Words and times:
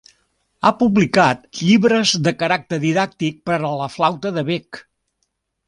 Ha 0.61 0.69
publicat 0.77 1.43
llibres 1.59 2.15
de 2.29 2.33
caràcter 2.39 2.81
didàctic 2.87 3.39
per 3.51 3.55
a 3.59 3.73
la 3.83 3.93
flauta 3.99 4.33
de 4.41 4.49
bec. 4.51 4.85